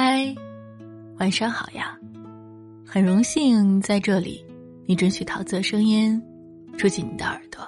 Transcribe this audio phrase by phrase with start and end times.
[0.00, 0.32] 嗨，
[1.18, 1.98] 晚上好呀！
[2.86, 4.46] 很荣幸在这里，
[4.86, 6.22] 你准许桃子声音
[6.78, 7.66] 住进你的耳朵。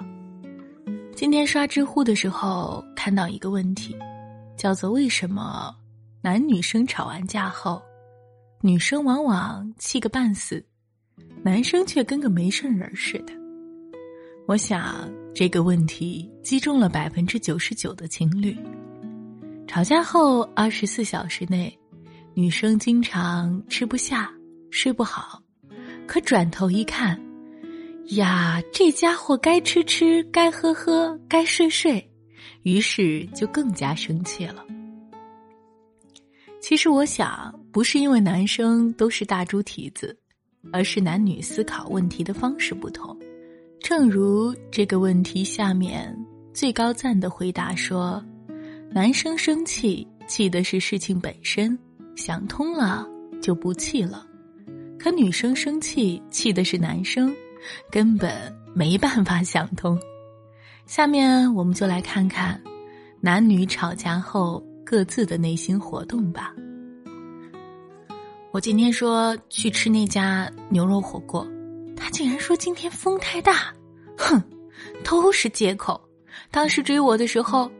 [1.16, 3.96] 今天刷知乎的时候看到一个问题，
[4.56, 5.74] 叫做“为什么
[6.22, 7.82] 男女生吵完架后，
[8.60, 10.64] 女生往往气个半死，
[11.42, 13.32] 男生却跟个没事人似的？”
[14.46, 18.56] 我想这个问题击中了百分之九十九的情侣。
[19.66, 21.76] 吵架后二十四小时内。
[22.34, 24.32] 女生经常吃不下、
[24.70, 25.42] 睡不好，
[26.06, 27.20] 可转头一看，
[28.10, 32.08] 呀，这家伙该吃吃、该喝喝、该睡睡，
[32.62, 34.64] 于是就更加生气了。
[36.60, 40.16] 其实我想，不是因为男生都是大猪蹄子，
[40.72, 43.18] 而是男女思考问题的方式不同。
[43.80, 46.16] 正如这个问题下面
[46.54, 48.24] 最高赞的回答说
[48.92, 51.76] ：“男生生气，气的是事情本身。”
[52.16, 53.06] 想通了
[53.40, 54.26] 就不气了，
[54.98, 57.34] 可女生生气气的是男生，
[57.90, 58.30] 根本
[58.74, 59.98] 没办法想通。
[60.86, 62.60] 下面我们就来看看
[63.20, 66.52] 男女吵架后各自的内心活动吧。
[68.52, 71.46] 我今天说去吃那家牛肉火锅，
[71.96, 73.72] 他竟然说今天风太大，
[74.16, 74.42] 哼，
[75.04, 76.00] 都是借口。
[76.50, 77.70] 当时追我的时候，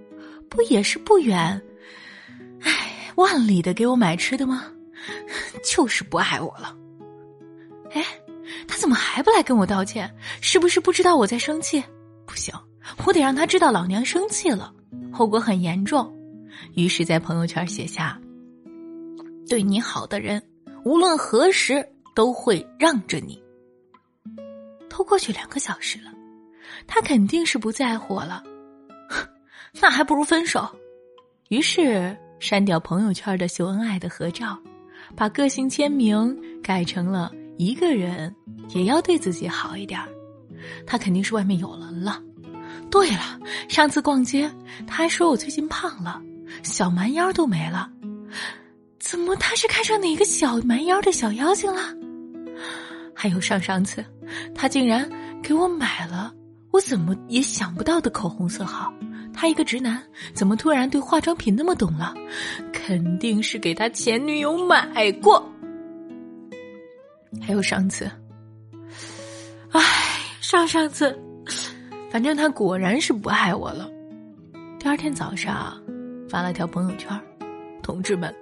[0.48, 1.61] 不也是不远？
[3.16, 4.64] 万里的给我买吃的吗？
[5.64, 6.77] 就是不爱我了。
[7.92, 8.05] 哎，
[8.69, 10.12] 他怎么还不来跟我道歉？
[10.41, 11.83] 是不是不知道我在生气？
[12.27, 12.55] 不行，
[13.05, 14.72] 我得让他知道老娘生气了，
[15.12, 16.14] 后果很严重。
[16.75, 18.20] 于是，在朋友圈写下
[19.48, 20.42] ：“对你好的人，
[20.84, 23.42] 无论何时都会让着你。”
[24.88, 26.12] 都过去两个小时了，
[26.86, 28.42] 他肯定是不在乎我了。
[29.81, 30.69] 那还不如分手。
[31.48, 32.16] 于是。
[32.41, 34.58] 删掉朋友圈的秀恩爱的合照，
[35.14, 38.34] 把个性签名改成了“一个人
[38.70, 40.00] 也要对自己好一点
[40.86, 42.20] 他肯定是外面有人了。
[42.91, 43.38] 对了，
[43.69, 44.50] 上次逛街
[44.87, 46.20] 他还说我最近胖了，
[46.62, 47.88] 小蛮腰都没了。
[48.98, 51.82] 怎么他是看上哪个小蛮腰的小妖精了？
[53.15, 54.03] 还有上上次，
[54.54, 55.09] 他竟然
[55.42, 56.32] 给我买了
[56.70, 58.92] 我怎么也想不到的口红色号。
[59.41, 60.03] 他一个直男，
[60.34, 62.12] 怎么突然对化妆品那么懂了？
[62.75, 65.43] 肯定是给他前女友买过。
[67.41, 68.05] 还有上次，
[69.71, 69.81] 唉，
[70.43, 71.19] 上上次，
[72.11, 73.91] 反正他果然是不爱我了。
[74.78, 75.83] 第二天早上，
[76.28, 77.19] 发了条朋友圈
[77.83, 78.34] ：“同志们，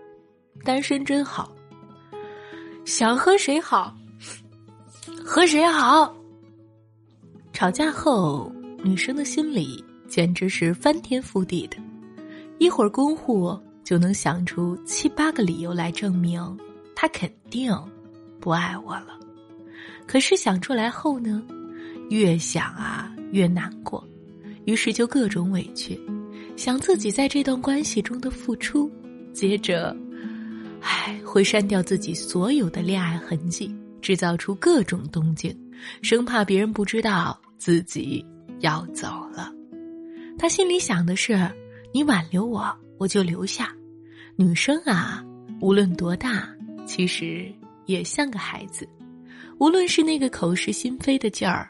[0.64, 1.52] 单身真好，
[2.84, 3.96] 想和谁好，
[5.24, 6.12] 和谁好。”
[7.54, 9.84] 吵架后，女生的心里。
[10.08, 11.76] 简直是翻天覆地的，
[12.58, 16.58] 一会儿功夫就能想出七八个理由来证明
[16.94, 17.72] 他肯定
[18.40, 19.18] 不爱我了。
[20.06, 21.42] 可是想出来后呢，
[22.08, 24.02] 越想啊越难过，
[24.64, 26.00] 于是就各种委屈，
[26.56, 28.90] 想自己在这段关系中的付出，
[29.34, 29.94] 接着，
[30.80, 35.54] 唉，会删掉自己所有的恋爱痕迹，制造出各种动静，
[36.00, 38.24] 生怕别人不知道自己
[38.60, 39.52] 要走了。
[40.38, 41.36] 他心里想的是：
[41.92, 43.74] 你挽留我，我就留下。
[44.36, 45.24] 女生啊，
[45.60, 46.48] 无论多大，
[46.86, 47.52] 其实
[47.86, 48.88] 也像个孩子。
[49.58, 51.68] 无论是那个口是心非的劲儿，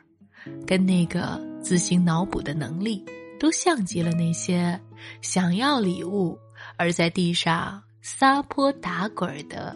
[0.66, 3.02] 跟那个自行脑补的能力，
[3.40, 4.78] 都像极了那些
[5.22, 6.38] 想要礼物
[6.76, 9.74] 而在地上撒泼打滚的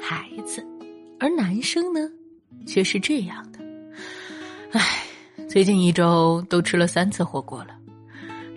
[0.00, 0.66] 孩子。
[1.18, 2.00] 而男生呢，
[2.66, 3.58] 却是这样的：
[4.72, 5.04] 唉，
[5.46, 7.76] 最近一周都吃了三次火锅了。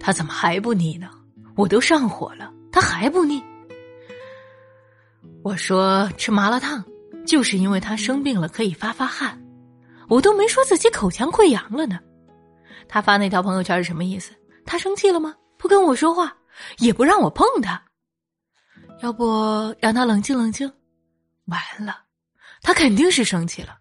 [0.06, 1.09] 他怎么还不腻呢？
[1.56, 3.41] 我都上火了，他还不腻。
[5.41, 6.84] 我说吃麻辣烫，
[7.25, 9.42] 就是因为他生病了可以发发汗，
[10.09, 11.97] 我都没说自己口腔溃疡了呢。
[12.90, 14.34] 他发那条朋友圈是什么意思？
[14.66, 15.34] 他生气了吗？
[15.58, 16.36] 不跟我说话，
[16.80, 17.81] 也不让我碰他。
[19.02, 20.69] 要不让他冷静冷静？
[21.45, 21.98] 完了，
[22.62, 23.77] 他肯定是生气了。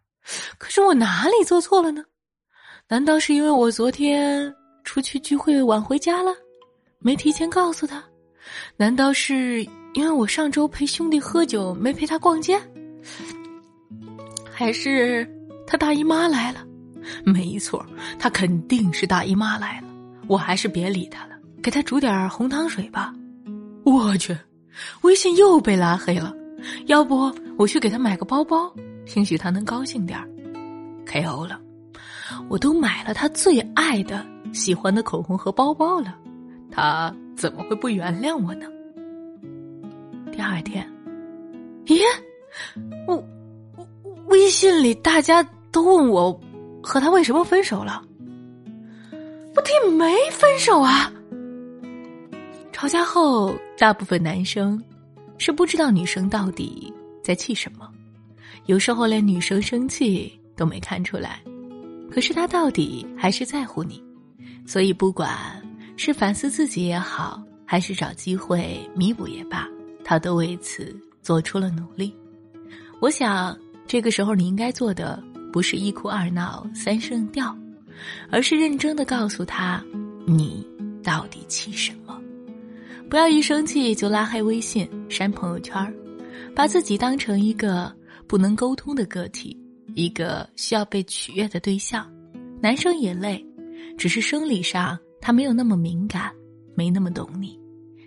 [0.57, 2.05] 可是我哪里做错了呢？
[2.87, 4.55] 难道是因为我昨天？
[4.93, 6.35] 出去聚会晚回家了，
[6.99, 8.05] 没提前告诉他。
[8.77, 12.61] 难道是因为我上周陪兄弟喝酒没陪他逛街？
[14.53, 15.27] 还是
[15.67, 16.63] 他大姨妈来了？
[17.25, 17.83] 没错，
[18.19, 19.87] 他肯定是大姨妈来了。
[20.27, 23.15] 我还是别理他了，给他煮点红糖水吧。
[23.85, 24.37] 我去，
[25.01, 26.35] 微信又被拉黑了。
[26.85, 28.71] 要不我去给他买个包包，
[29.07, 30.23] 兴许他能高兴点
[31.07, 31.47] K.O.
[31.47, 31.59] 了，
[32.51, 34.31] 我都买了他最爱的。
[34.53, 36.17] 喜欢的口红和包包了，
[36.71, 38.67] 他怎么会不原谅我呢？
[40.31, 40.87] 第二天，
[41.87, 42.01] 咦，
[43.07, 43.17] 我
[43.75, 43.87] 我
[44.29, 46.39] 微信里大家都问我
[46.83, 48.03] 和他为什么分手了，
[49.55, 51.13] 我弟没分手啊。
[52.73, 54.83] 吵架后，大部分男生
[55.39, 57.89] 是不知道女生到底在气什么，
[58.67, 61.41] 有时候连女生生气都没看出来，
[62.11, 64.03] 可是他到底还是在乎你，
[64.67, 65.37] 所以不管
[65.97, 69.69] 是反思自己也好，还是找机会弥补也罢，
[70.05, 72.15] 他都为此做出了努力。
[73.01, 73.57] 我想，
[73.87, 75.23] 这个时候你应该做的
[75.53, 77.57] 不是一哭二闹三上吊，
[78.31, 79.83] 而是认真的告诉他，
[80.27, 80.67] 你
[81.03, 82.19] 到底气什么。
[83.11, 85.95] 不要一生气就拉黑微信、删朋友圈
[86.55, 87.95] 把自己当成一个
[88.27, 89.55] 不能沟通的个体，
[89.95, 92.11] 一个需要被取悦的对象。
[92.61, 93.45] 男生也累，
[94.03, 96.33] 只是生理上他没有那么敏感，
[96.75, 97.57] 没那么懂你。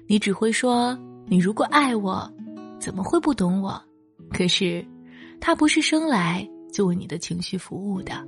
[0.08, 0.94] 你只会说
[1.26, 2.30] ：“你如果爱我，
[2.82, 3.82] 怎么会不懂我？”
[4.30, 4.86] 可是，
[5.40, 8.28] 他不是生来就为你的情绪服务的，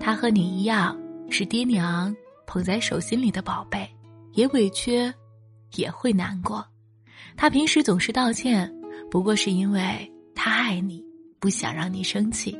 [0.00, 0.98] 他和你一样
[1.28, 2.16] 是爹娘
[2.46, 3.86] 捧在手心里的宝贝，
[4.32, 5.12] 也委屈。
[5.76, 6.66] 也会难过，
[7.36, 8.74] 他平时总是道歉，
[9.10, 11.04] 不过是因为他爱你，
[11.38, 12.58] 不想让你生气。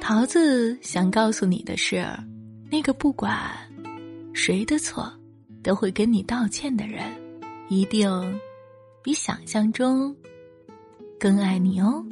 [0.00, 2.06] 桃子想告诉你的是，
[2.70, 3.40] 那个不管
[4.34, 5.10] 谁的错
[5.62, 7.04] 都会跟你道歉的人，
[7.68, 8.40] 一定
[9.00, 10.14] 比想象中
[11.20, 12.04] 更爱你哦。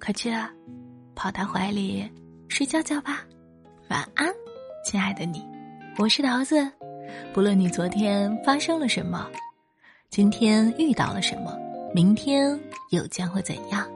[0.00, 0.50] 快去啊，
[1.16, 2.08] 跑他怀里
[2.46, 3.26] 睡觉觉吧，
[3.90, 4.32] 晚安，
[4.86, 5.44] 亲爱的你。
[5.98, 6.70] 我是桃子，
[7.34, 9.28] 不论你昨天发生了什么。
[10.10, 11.58] 今天遇到了什么？
[11.92, 12.58] 明天
[12.90, 13.86] 又将会怎样？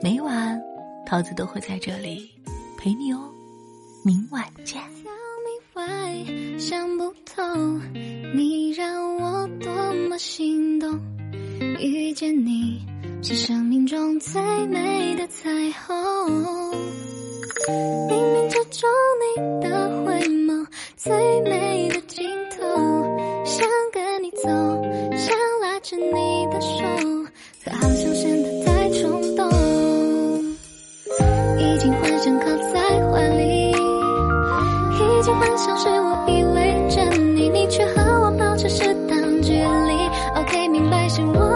[0.00, 0.58] 每晚，
[1.04, 2.30] 桃子都会在这里
[2.78, 3.30] 陪你哦。
[4.04, 4.80] 明晚见。
[6.58, 7.80] 想不通，
[8.34, 9.72] 你让我多
[10.08, 11.00] 么心动。
[11.80, 12.80] 遇见你
[13.22, 16.72] 是生命中最美的彩虹。
[18.08, 18.88] 冥冥之中，
[19.20, 21.12] 你的回眸最
[21.42, 21.69] 美。
[39.50, 40.08] 距离。
[40.36, 41.49] Ok 明白是我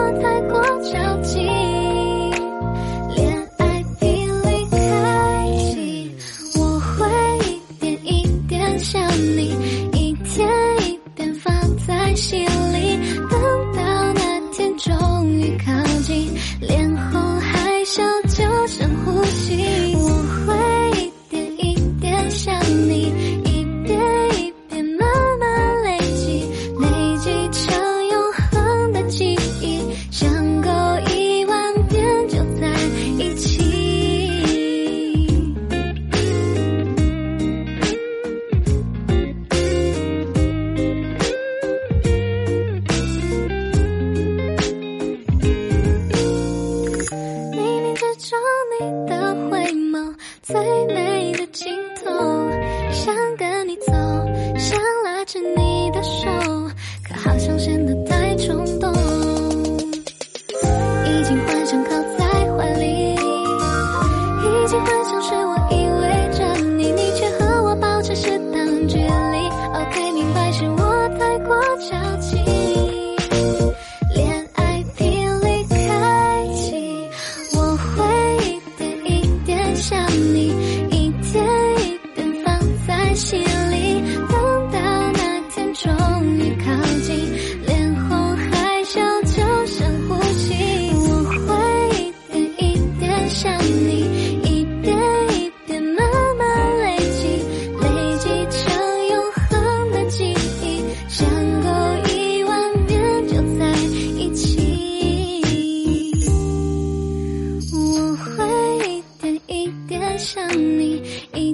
[110.17, 111.01] 想你
[111.33, 111.44] 一